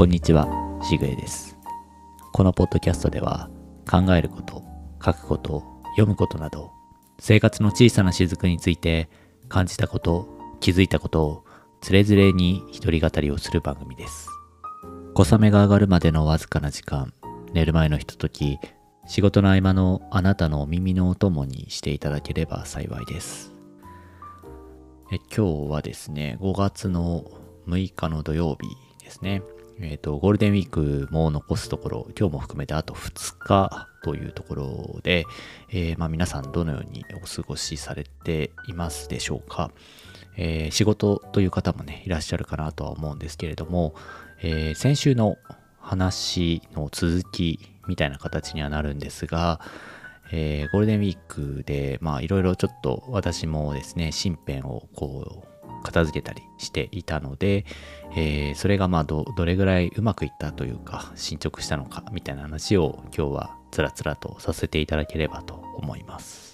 [0.00, 0.48] こんにちは、
[0.82, 1.58] しぐえです。
[2.32, 3.50] このポッドキャストでは
[3.86, 4.64] 考えること、
[5.04, 6.70] 書くこと、読むことなど
[7.18, 9.10] 生活の小さな雫について
[9.50, 10.26] 感じたこと、
[10.58, 11.44] 気づいたことを
[11.82, 14.30] つれづれに一人語りをする番組です。
[15.12, 17.12] 小雨が上がるまでのわずかな時間、
[17.52, 18.58] 寝る前のひととき、
[19.06, 23.52] 仕事の合間のあなたのお耳のお供にしていただければ幸いです。
[25.12, 27.30] え今日はですね、5月の
[27.68, 28.66] 6日の土曜日
[29.04, 29.42] ですね。
[29.82, 35.24] えっ、と、ゴールデンウィークも残すところ、今日も含めてあと2日というところで、
[35.70, 39.70] えーまあ、皆さんどのようにお過ごしされていますでしょうか。
[40.36, 43.94] えー仕事という方もね、いらっしゃるかなとは思うんですけれども、
[44.42, 45.36] えー先週の
[45.78, 49.60] 話の続きみたいな形にはなるんですが、
[50.32, 57.64] えーゴールデンウィークで、まあいろいろちょっと私もですね、身辺をこう、片付けたりしていたので、
[58.16, 66.49] えーそれがまあどどれぐらいうまくいったというか進捗したのかみたいな話を今日はつらつらとさせていただければと思います。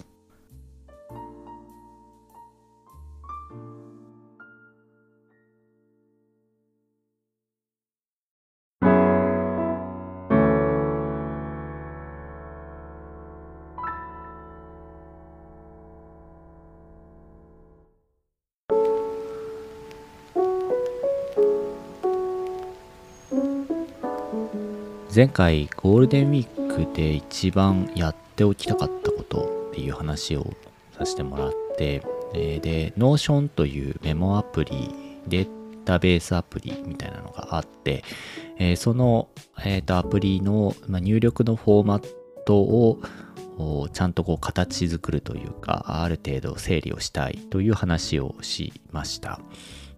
[25.17, 30.53] 前回ゴールデンウィークで一番やっておきたかったことっていう話を
[30.95, 32.03] させてもらって
[32.35, 34.93] えで Notion というメモアプリ
[35.27, 35.49] デー
[35.85, 38.03] タベースアプリみたいなのがあって、
[38.59, 39.29] えーその、
[39.65, 42.07] えーとアプリの、まあ、入力のフォーマッ
[42.45, 42.99] トを
[43.91, 49.39] ちゃんとこう形作るというかある程度整理をしたいという話をしました。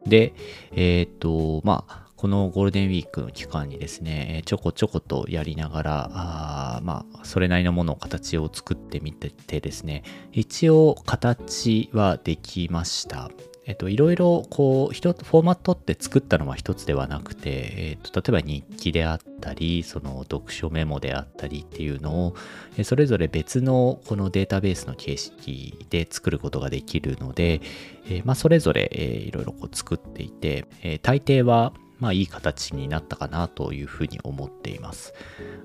[0.08, 0.34] で
[0.72, 10.04] えっ、とまあこのゴールデンウィークの期間にですねちょこちょことやりながらあまあそれなりのものを形を作ってみててですね
[10.34, 13.32] 一応形はできました。
[13.66, 22.36] えっと、いろいろこうフォーマットって作ったのは一つではなくて、えっと、例えば日記であったりその読書メモであったりっていうのを
[22.84, 27.62] それぞれ別のこのデータベースの形式で作ることができるので、
[28.10, 35.14] えまあ、それぞれ、えーいろいろこう作っていて、え大抵はまあいい形になったかなというふうに思っています。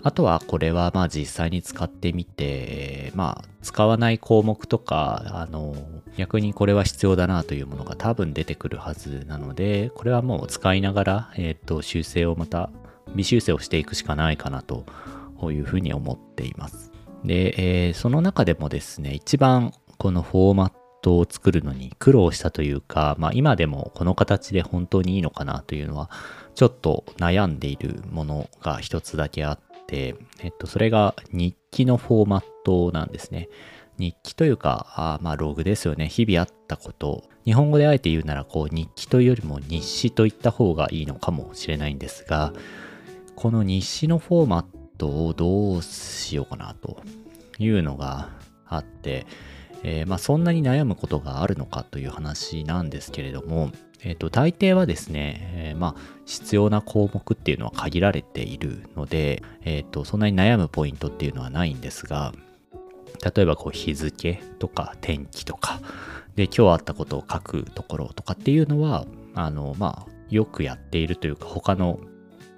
[0.03, 5.75] あとはこれはまあ実際に使ってみて、まあ使わない項目とか、あの、
[6.17, 12.71] 逆にこれは必要だなというものが多分出てくるはずなので、これはもう使いながら、えっ、と、修正をまた、
[13.15, 14.85] 微修正をしていくしかないかなと
[15.51, 16.93] いうふうに思っています。
[17.25, 20.73] で、えーその中でもですね、一番このフォーマッ
[21.05, 26.11] トを作るのに苦労したというか、まあ今でもこの形で本当にいいのかなというのは、
[26.55, 33.51] ちょっと悩んでいるものが一つだけあって、えっと、それが日記のフォーマットなんですね。
[33.99, 36.09] 日記というか、あまあログですよね。
[36.09, 37.25] 日々あったこと。
[37.45, 42.55] 日本語であえて言うなら、こう日記というよりも日誌といった方がいいのかもしれないんですが、
[43.37, 44.65] この日誌のフォーマッ
[44.97, 47.03] トをどうしようかなと
[47.59, 48.31] いうのが
[48.67, 49.27] あって、
[49.85, 53.71] えーまあ、そんなに悩むことがあるのかという話なんですけれども、
[54.03, 62.33] えっと大抵はですね、えーまあ、必要な項目っていうのは限られているので、えっとそんなに悩むポイントっていうのはないんですが
[63.35, 65.81] 例えばこう日付とか天気とか
[66.37, 72.01] で今日あったことを書くところとかっていうのはあのまあよくやっているというか他の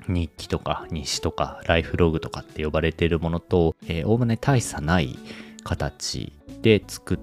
[0.08, 5.18] 日記とか日誌とかライフログとかって呼ばれているものとおおむね大差ない
[5.64, 7.18] 形で作っ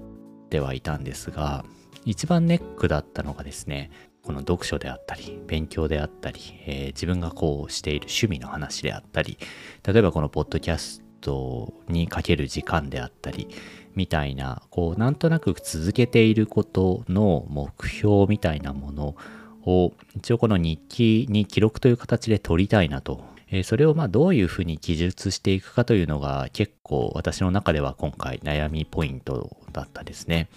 [0.49, 1.65] てはいたんですが
[2.05, 3.91] 一番ネックだったのがですね
[4.23, 9.37] この読書であったり勉強であったり、えー自分がこうしている趣味の話であったり
[9.85, 13.47] 例えばこのポッドキャストにかける時間であったり
[13.95, 19.15] みたいなこうなんとなく続けていることの目標みたいなもの
[19.65, 23.32] を一応この日記に記録という形で取りたいなと。
[23.55, 30.49] えそれをまあどういうふうに記述していくかというのが結構私の中では今回悩みポイントだったですね。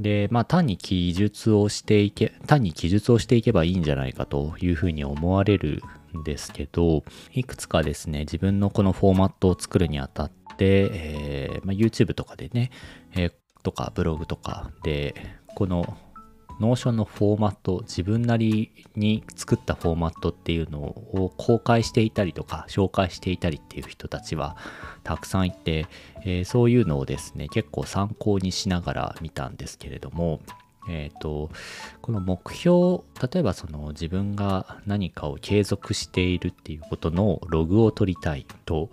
[0.00, 5.82] で、まあ単に記述をしていけ、単に記述をしていけばいいんじゃないかというふうに思われる
[6.16, 7.04] んですけど、
[7.34, 12.70] いくつかですね、自分のこのフォーマットを作るにあたって、えーまあ、YouTube とかでね、
[13.14, 13.32] えー
[13.64, 15.14] とかブログとかで、
[15.54, 15.98] この
[16.60, 24.56] Notion のフォーマット、自分なりに作ったフォーマットっていうのを公開していたりとか、紹介していたりっていう人たちは
[25.04, 25.86] たくさんいて、
[26.24, 30.40] えーそういうのをですね、結構参考にしながら見たんですけれども、
[30.88, 31.50] えっ、と、
[32.00, 33.02] この目標、
[33.32, 38.88] 例えばその自分が何かを継続しているっていうことのログを取りたいと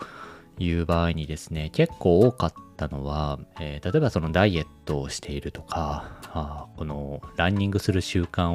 [0.59, 8.51] いう場合にですね、結構多かったのは、えー、例えばそのダイエットをしているとか、あこのランニングする習慣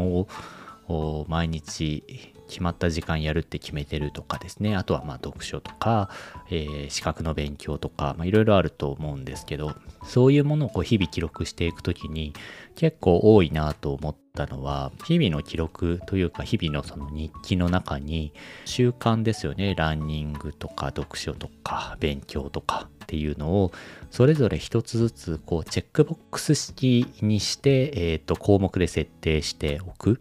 [0.89, 2.05] を毎日
[2.49, 4.77] 決まった時間やるって決めてるとかですね。
[4.77, 6.11] あとはまあ読書とか、
[6.51, 9.75] えー、資格の勉強とか、いろいろあると思うんですけど、
[10.05, 12.35] そういうものをこう日々記録していくときに
[12.75, 18.33] 結構多いなと思ったのは、日々の記録というか日々のその日記の中に
[18.65, 19.75] 習慣ですよね。
[19.75, 23.73] ランニングとか読書とか勉強とかっていうのを
[24.11, 30.21] それぞれ一つずつこうチェックボックス式にして、えー、と項目で設定しておく。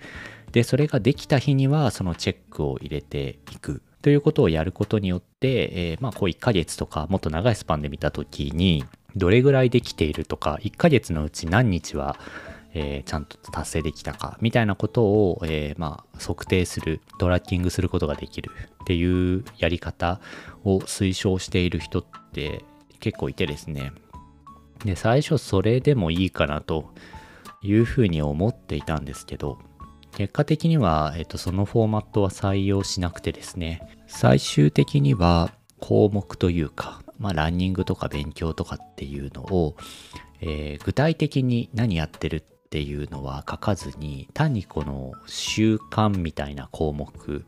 [0.51, 8.85] で、それができた日にはそのチェックを入れていくということをやることによって、えー、まあこう1ヶ月とかもっと長いスパンで見たときに、
[9.15, 12.17] どれぐらいできているとか、1ヶ月のうち何日は、
[12.73, 18.51] えー、ちゃんと達成できたかみたいなことを、えー、まあ測定する、トラッキングすることができる
[18.83, 20.19] っていうやり方
[20.63, 22.63] を推奨している人って
[22.99, 23.91] 結構いてですね。
[24.85, 26.93] で、最初それでもいいかなと
[27.61, 29.57] いうふうに思っていたんですけど、
[30.15, 39.75] 結果的には、えっと、そのフォーマットは採用しなくてですね、最終的には項目というか、まあ、ランニングとか勉強とかっていうのを、
[40.41, 47.43] えー、具体的に何やってるっていうのは書かずに、単にこの習慣みたいな項目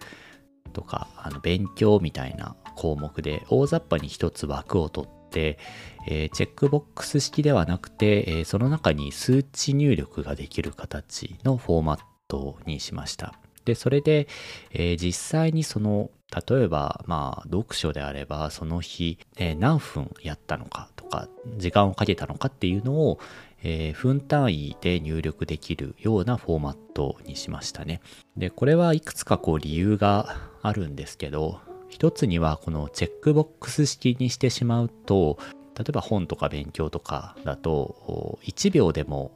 [0.74, 5.60] とか、あの勉強みたいな項目で大雑把に一つ枠を取って、
[6.08, 13.36] えー、チェックボックス式ではなくて、えー、その中に数値入力ができる形のフォーマットにしました。
[13.64, 14.28] で、それで、
[14.72, 16.10] えー、実際にその、
[16.50, 21.28] 例えば、まあ、読書であれば、その日、えー、何分やったのかとか、
[21.58, 23.20] 時間をかけたのかっていうのを、
[23.64, 28.02] えー、分単位で入力できるようなフォーマットにしましたね。
[28.38, 31.60] で、これはいくつかこう理由があるんですけど、
[31.90, 35.38] 一つにはこのチェックボックス式にしてしまうと、
[35.78, 39.32] 例えば本とか勉強とかだと、1秒でも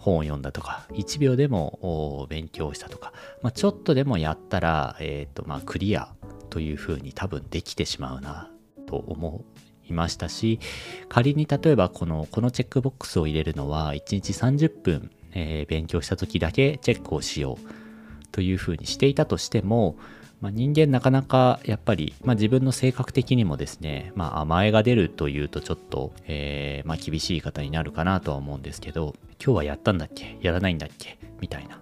[0.00, 3.12] 本を読んだとか、1秒でも勉強したとか、
[3.42, 6.08] まあ、ちょっとでもやったら、えっ、ー、と、まあ、クリア
[6.48, 8.50] というふうに多分できてしまうな
[8.86, 9.44] と思
[9.90, 10.58] いましたし、
[11.08, 19.96] 仮に例えばこの、このチェックボックスを入れるのは、1日30分、えー、勉強した時だけチェックをしようというふうにしていたとしても、
[20.40, 29.14] まあ、人間なかなかやっぱり、まあ、自分の性格的にもですね、まあ、甘えが出るというとちょっと、えー、まあ、厳しい言い方になるかなとは思うんですけど、
[29.44, 30.38] 今日はやったんだっけ？
[30.40, 31.18] やらないんだっけ？
[31.40, 31.78] みたいな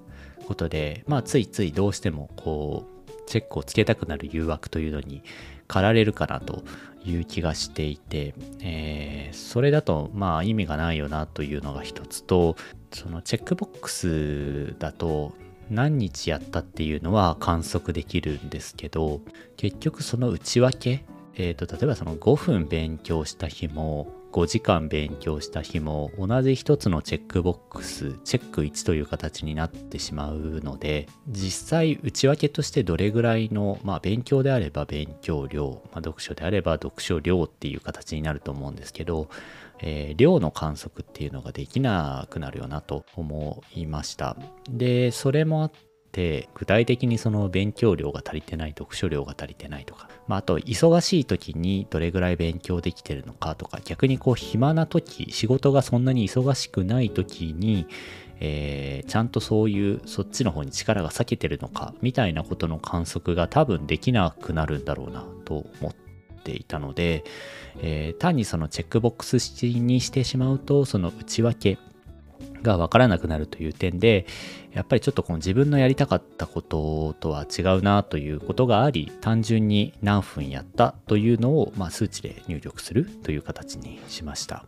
[0.46, 2.97] ことで、まあ、ついついどうしてもこう、
[3.28, 5.22] チェックをつけたくなる誘惑というのに
[5.68, 6.64] 駆られるかなと
[7.04, 12.56] いう気がしていて、えー、それだとまあ意味がないよなというのが一つと、
[12.92, 15.34] そのチェックボックスだと
[15.70, 19.20] 何日やったっていうのは観測できるんですけど、
[19.56, 21.04] 結局その内訳、
[21.34, 39.28] えっ、ー、と、例えばその5分勉強した日も、5時間勉強した日も同じ一つのチェックボックス、チェック1という形になってしまうので、実際内訳としてどれぐらいの、まあ勉強であれば勉強量、まあ、読書であれば読書量っていう形になると思うんですけど、
[39.80, 44.36] えー、量の観測っていうのができなくなるよなと思いました。
[44.68, 57.86] で、それもあって、具体的にその勉強量が足りてない、読書量が足りてないとか、まあ、あと忙しい時にどれぐらい勉強できてるのかとか、逆にこう暇な時、仕事がそんなに忙しくない時に、
[58.40, 65.94] えー、ちゃんとそういうそっちの方に力が避けてるのかみたいなことの観測が多分できなくなるんだろうなと思っ
[66.44, 67.24] ていたので、
[67.80, 71.78] えー、単にそのチェックボックス式にしてしまうとその内訳
[72.62, 74.26] が分からなくなるという点で
[74.72, 84.64] やっぱりちょっとこの自分のやりたかったこととは違うなということがあり単純に何分やったというのを、まあ、数値で入力するという形にしました。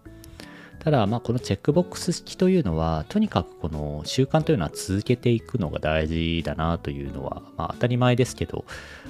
[0.78, 8.64] ただまあこのチェックボックス式というのはとにかくこの習慣というのは続けていくのが大事だなというのは、まあ、当たり前ですけど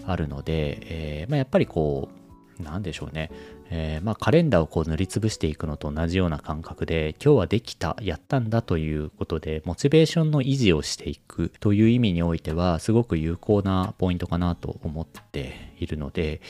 [0.05, 0.79] あるので、
[1.23, 3.31] えーまあ、やっぱりこうなんでしょうね、
[3.73, 16.41] えー、まあ、カレンダーをこう塗りつぶしていくのと同じような感覚で、今日はできた、やったんだということで、モチベーションの維持をしていくという意味においては、すごく有効なポイントかなと思っているので、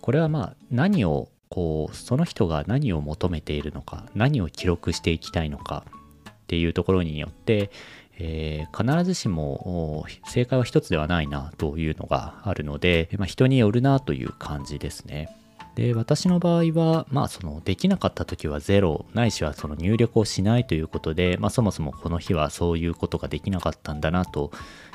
[0.00, 5.84] これはまあ、何をこう、その人が何を求めているのか、何を記録していきたいのか
[6.30, 7.70] っていうところによって、
[8.18, 15.34] えー、必ずしも正解は一つではないなというのがあるので、まあ、人によるなという感じですね。
[15.80, 24.50] で私の場合はまあそのできなかった時は0ないしはその入力をしないということで、まあ、そもそもこの日はそういうことができなかったんだなと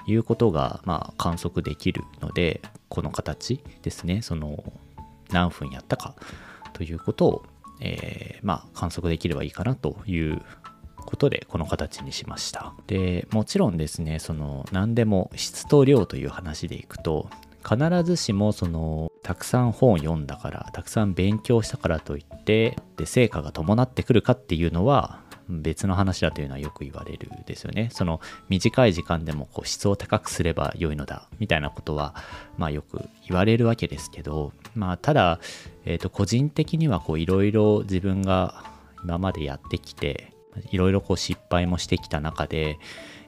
[0.06, 4.64] いうことがまあ観測できるのでこの形ですねその
[5.32, 6.14] 何分やったか
[6.74, 7.46] ということを、
[7.82, 10.40] えー、まあ観測できればいいかなという
[10.98, 12.76] ことでこの形にしました。
[12.86, 17.28] でもちろんですねその何でも質と量という話でいくと
[17.68, 27.90] 必ずしもそのたくさん本を読んだからたくさん勉強したからといってで成果が伴ってくるかっていうのは別の話だというのはよく言われるですよね。
[27.92, 28.20] その
[28.50, 32.16] 短い時間でもこう質を高くすれば良いのだみたいなことは
[32.58, 35.40] まあよく言われるわけですけどまあただ、
[35.86, 38.64] えー、と個人的にはいろいろ自分が
[39.04, 40.34] 今までやってきて
[40.72, 42.80] いろいろ失敗もしてきた中で、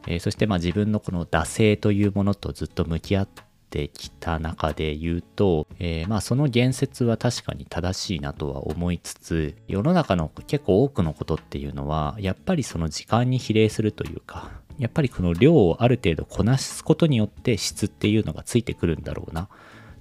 [0.08, 19.50] えー、そしてまあ自分のこの惰性というものとずっと向き合っててきた中で言うと、えー、まあその言説は確かに正しいなとは思いつつ世の中の結構多くのことっていうのはやっぱりその時間に比例するというかやっぱりこの量をある程度こなすことによって質っていうのがついてくるんだろうな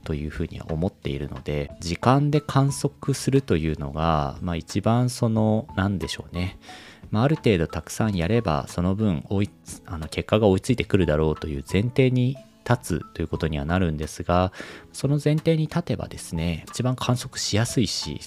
[0.04, 6.58] というふうには思っているので時間で観測するというのが、まあ、一番その何でしょうね。
[7.11, 9.50] まあ、ある程度たくさんやればその分追い
[9.85, 12.37] あの結果が追いついてくるだろうという前提に
[12.68, 14.52] 立つということにはなるんですが
[14.92, 18.20] その前提に立てばですね一番観測しやすいし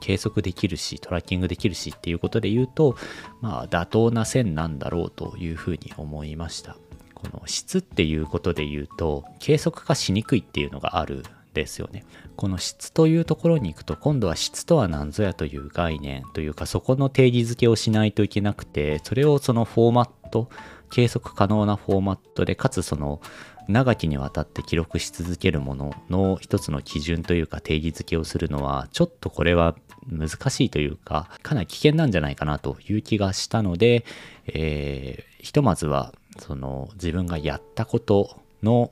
[0.00, 2.96] 計測できるしトラッキングできるしっていうことで言うと
[3.40, 6.76] まあ妥当な線なんだろうというふうに思いました。
[7.14, 12.04] この質っていうことで言うと計測化しにくいっていうのがあるですよね。
[12.36, 20.48] この質というところに行くと今度は質とは何ぞやという概念というかそこの定義づけをしないといけなくてそれをそのフォーマット
[20.90, 23.20] 計測可能なフォーマットでかつその
[23.68, 29.76] 長きにわたって記録し続けるものの一つの基準というか定義づけをするのはちょっとこれは
[30.10, 34.04] 難しいというかかなり危険なんじゃないかなという気がしたので、
[34.46, 38.90] えー、ひとまずはその自分がやったことの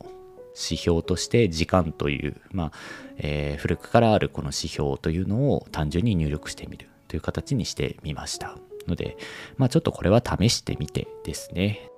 [0.54, 2.73] 指標として時間という、まあ
[3.18, 8.56] えー、古くからあるこの指標というのを単純に入力してみるという形にしてみました
[8.87, 9.16] ので、
[9.56, 11.90] まあ、ちょっとこれは試してみてですね。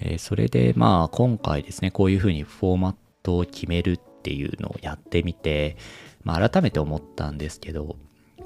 [0.00, 5.76] えー、それでまあ今回ですね、こういうふうにフォーマットを決めるっていうのをやってみて、
[6.24, 7.96] まあ、改めて思ったんですけど、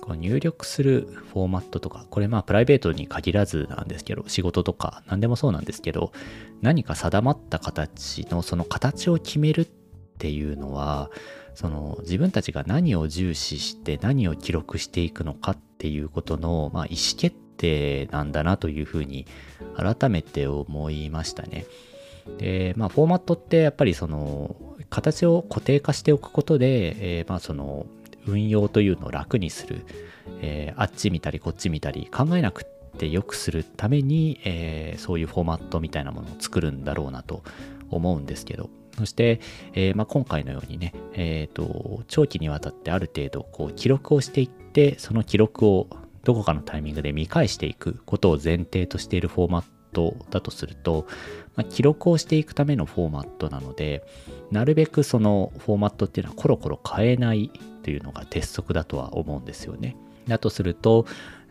[0.00, 6.12] こう入力するフォーマットとか、これまあプライベートに限らずなんですけど、仕事とか何でもそうなんですけど、
[6.61, 9.68] 何か定まった形のその形を決めるっ
[10.18, 11.11] ていうのは、
[11.54, 19.26] その自分たちが何を重視して何を記録していくのかっていうことの、まあ、意思決定なんだなというふうに
[19.76, 21.66] 改めて思いましたね。
[22.38, 24.56] で、まあ、フォーマットってやっぱりその
[24.90, 27.87] 形を固定化しておくことで、えー、まあその
[28.26, 29.85] 運用というのを楽にする、
[30.40, 32.64] えー、あっち見たりこっち見たり考えなく
[32.99, 37.42] てよくするために、えー、そういうフォーマットみたいなものを作るんだろうなと
[37.90, 39.40] 思うんですけどそして、
[39.73, 45.88] えーまあ、今回のようにね、えーと、長期にわたってある程度こう記録をしていってその記録を
[46.25, 51.07] どこかのタイミングで見返していくことを前提としているフォーマットだとすると、
[51.57, 54.05] まあ、記録をしていくためのフォーマットなので、
[54.50, 57.50] なるべくそのフォーマットっていうのはコロコロ変えない
[57.83, 59.97] というのが鉄則だとは思うんですよね。
[60.29, 61.07] だとすると、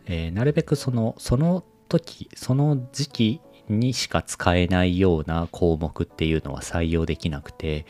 [0.06, 7.86] えー、なるべくその、その時、その時期にしか使えないような項目っていうのは採用できなくて、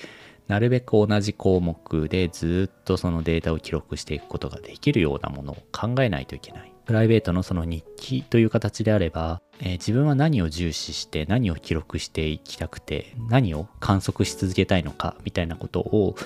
[0.48, 6.71] なるべく同じ項目でずっとそのデータを記録していくことができるようなものを考えないといけない。
[6.84, 16.16] プライベートのその日記という形であれば、えー、自分は何を重視して何を記録していきたくて何を観測し続けたいのかみたいなことを、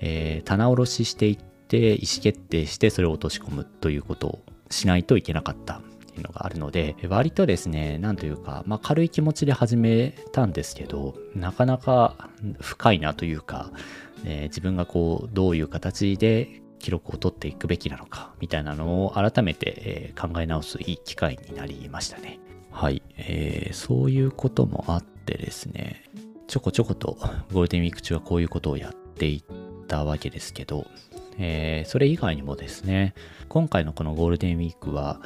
[0.00, 5.82] えー、棚卸ししていって意思決定してそれを落とし込むということをしないといけなかったっ
[6.14, 12.28] ていうのがあるので割とですね何というか、まあ、軽い気持ちで始めたんですけどなかなか
[12.60, 13.70] 深いなというか、
[14.24, 22.38] えー、自分がこうどういう形で記録を取っていくべきなのかみたいなのを改めて、考え直すいい機会になりましたね。
[22.72, 26.04] はい、えー、そういうこともあってですね
[26.48, 27.18] ちょこちょこと
[27.52, 30.86] ゴールデンウィーク中はこういうことをやっていったわけですけど、
[31.38, 33.14] えー、それ以外にもですね
[33.48, 35.20] 今回のこのゴールデンウィークは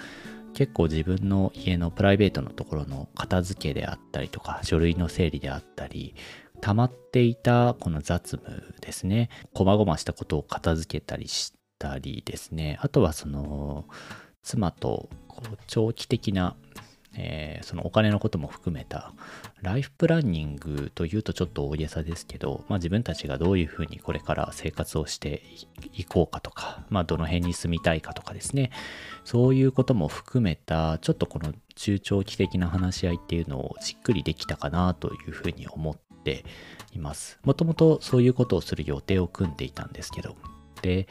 [0.54, 6.14] 結構自分の家のプライベートのところの片付けであったりとか書類の整理であったり
[6.60, 13.86] 溜まっていたこの雑務ですね、こまごましたことを片付けたりしたりですね、あとはその、
[14.46, 16.54] 妻とこう長期的な、
[17.18, 19.12] えー、そのお金のことも含めた
[19.60, 25.42] ライフプランニングというとちょっと大げさですけど、まあ、自分たちがどういうふうにこれから生活をして
[25.94, 28.70] いこうかとか、まあ、どの辺に住みたいかとかですね。
[29.25, 35.96] そういうことも含めたちょっとこの中長期的な話し合いっていうのをじっくりできたかなというふうに思っ
[36.26, 36.45] て
[36.92, 37.38] います。
[37.45, 40.35] もともとそういうことをする予定を組んでいたんですけど。
[40.83, 41.06] で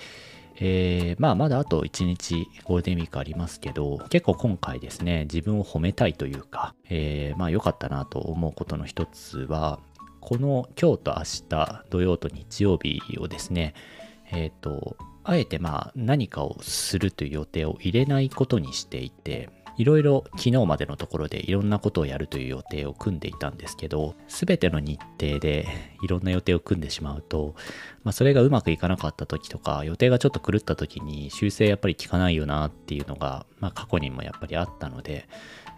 [0.58, 9.80] えー、まあまだあと1日ゴールデンウィークありますけど、結構今回ですね、自分を褒めたいというか、えー、まあ良かったなと思うことの一つは、
[10.22, 13.74] この今日と明日、土曜と日曜日をですね、
[14.32, 14.96] えっ、ー、と、
[15.26, 25.68] あえてまあ何かをするという予定を入れないことにしていて、いろいろ昨日までのところでいろんなことをやるという予定を組んでいたんですけど、すべての日程で
[26.04, 27.56] いろんな予定を組んでしまうと、
[28.04, 35.28] まあ、それがうまくいかなかった時とか、予定がちょっと狂った時に修正やっぱり効かないよなっていうのが、まあ、過去にもやっぱりあったので、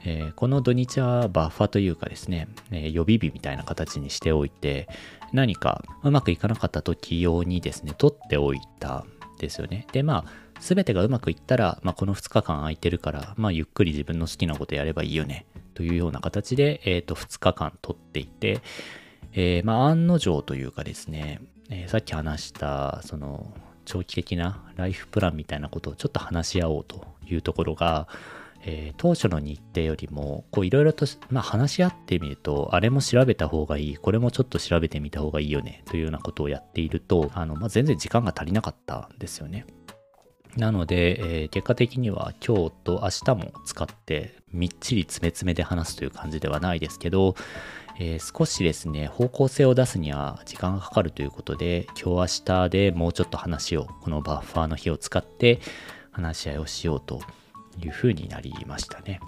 [0.05, 4.87] えー、この土日はバッファというかですね、えー、予備日みたいな形にしておいて、
[5.33, 9.05] 何かうまくいかなかった時用にですね、取っておいたん
[9.39, 9.87] ですよね。
[9.91, 18.61] で、まあ、全てがうまくいったら、まあ、この2日間空いてるから、まあ、ゆっくり自分の好きなことやればいいよね、というような形で、え、ー、と、2日間取っていて、
[19.33, 23.53] えー、まあ、案の定というかですね、えー、さっき話した、その、
[23.85, 28.07] 長期的なライフプランみたいなことをちょっと話し合おうというところが、
[28.65, 39.65] えー、当初の日程よりも、いろいろと、まあ、話し合ってみると、あれも調べた方がいい、これもちょっと調べてみた方がいいよね、というようなことをやっていると、あの、まあ、全然時間が足りなかったんですよね。
[40.57, 47.35] なので、えー、結果的には今日と明日も使ってみっちり詰め詰めで話すという感じではないですけど、
[47.99, 55.59] えー、少しですね、方向性を出すには時間がかかるということで、今日明日でもうちょっと話を、このバッファーの日を使って
[56.11, 57.21] 話し合いをしようと
[57.79, 59.19] いうふうになりましたね。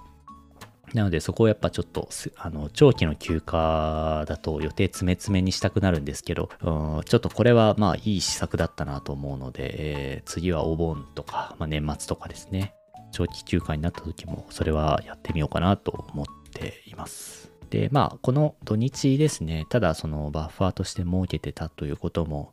[0.94, 9.74] なのでそこをやっぱちょっと、あの、長期の休暇だと予定詰め詰めにしたくなるんですけど、うん、ちょっとこれはまあいい施策だったなと思うので、
[10.16, 12.74] えー、次はお盆とか、まあ、年末とかですね、
[13.12, 17.52] 長期休暇になった時もそれはやってみようかなと思っています。
[17.70, 22.52] で、まあこの土日ですね、ただそのバッファーとして設けてたということも、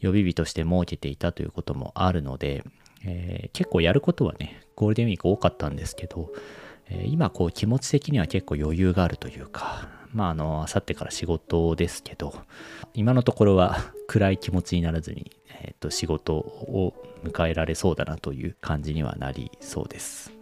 [0.00, 2.64] 予備日として設けていたということもあるので、
[3.06, 6.30] えー、結構やることはね、ゴールデンウィーク多かったんですけど、
[6.88, 12.34] え今こう気持ち的には結構余裕があるというか、まああの、あさってから仕事ですけど、
[12.94, 16.94] 今のところは 暗い気持ちにならずに、えっ、と、仕事を
[17.24, 20.32] 迎えられそうだなという感じにはなりそうです。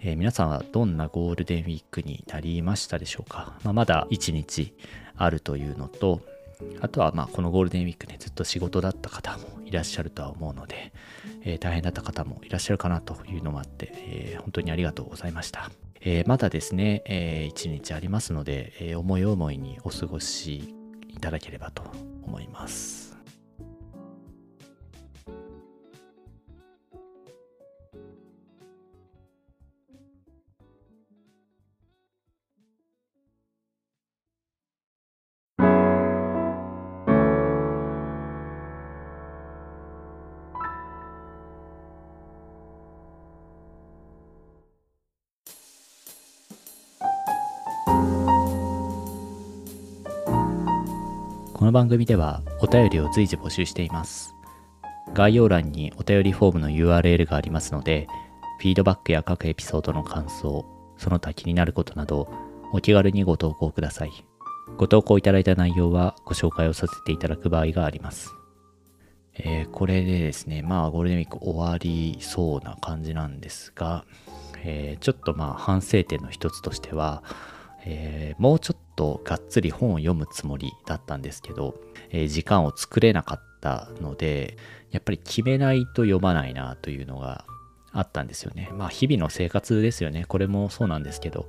[0.00, 4.74] えー、皆さんはどんなゴールデンウィークになりましたでしょうか、まあ、まだ1日
[5.16, 6.20] あるというのと、
[6.80, 10.92] あとはまあこのゴールデンウィークねずっと仕事だった方もいらっしゃるとは思うので、
[11.44, 15.70] えー、大変だった方もいらっしゃるかなというのもあって、えー、本当にありがとうございました。
[16.00, 20.74] えー、まだですね、えー、1日ありますので、え思い思いにお過ごし
[21.08, 21.82] いただければと
[22.22, 23.03] 思います。
[51.74, 54.36] 番組ではお便りを随時募集しています。
[55.12, 58.06] 概要欄にお便りフォームの URL がありますので、
[58.60, 60.64] フィードバックや各エピソードの感想、
[60.96, 62.32] その他気になることなど、
[62.72, 64.12] お気軽にご投稿ください。
[64.76, 68.30] ご投稿いただいた内容はご紹介をさせていただく場合があります。
[69.34, 74.04] えー、これでですね、まあゴールデンウィーク終わりそうな感じなんですが、
[74.62, 77.24] えー、ちょっとまあ反省点の一つとしては、
[77.84, 81.80] えー、もうちょっとがっつり本を読むつもりだったんですけど、
[82.10, 84.56] えー、時間を作れなかったので、
[84.90, 87.44] やっぱり決めないと読まないなというのが
[87.92, 88.70] あったんですよね。
[88.72, 90.24] まあ日々の生活ですよね。
[90.26, 91.48] これもそうなんですけど、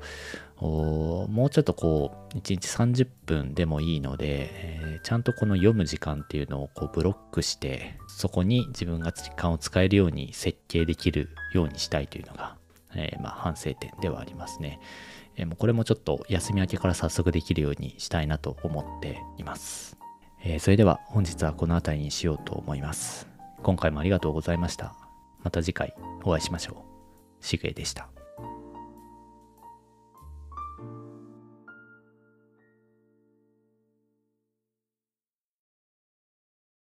[0.61, 12.55] もうちょっとこう、1日30分でもいいので、えー、ちゃんとこの読む時間っていうのをこうブロックして、そこに自分が時間を使えるように設計できるようにしたいというのが、
[12.95, 14.79] えー、まあ反省点ではありますね。
[15.37, 19.97] えー、もうこれもちょっと休み明けから早速できるようにしたいなと思っています。
[20.43, 23.27] えー、それでは本日はこの辺りにしようと思います。
[23.63, 24.95] 今回もありがとうございました。
[25.43, 26.85] また次回お会いしましょ
[27.41, 27.45] う。
[27.45, 28.14] しげでした。